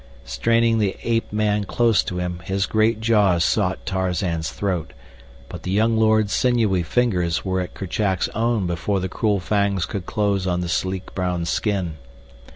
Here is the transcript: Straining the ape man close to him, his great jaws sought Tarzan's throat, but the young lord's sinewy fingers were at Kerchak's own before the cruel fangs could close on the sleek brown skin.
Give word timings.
Straining 0.25 0.79
the 0.79 0.97
ape 1.03 1.31
man 1.31 1.63
close 1.65 2.01
to 2.05 2.17
him, 2.17 2.39
his 2.43 2.65
great 2.65 3.01
jaws 3.01 3.45
sought 3.45 3.85
Tarzan's 3.85 4.49
throat, 4.49 4.93
but 5.47 5.61
the 5.61 5.69
young 5.69 5.95
lord's 5.95 6.33
sinewy 6.33 6.81
fingers 6.81 7.45
were 7.45 7.61
at 7.61 7.75
Kerchak's 7.75 8.27
own 8.29 8.65
before 8.65 8.99
the 8.99 9.07
cruel 9.07 9.39
fangs 9.39 9.85
could 9.85 10.07
close 10.07 10.47
on 10.47 10.61
the 10.61 10.69
sleek 10.69 11.13
brown 11.13 11.45
skin. 11.45 11.97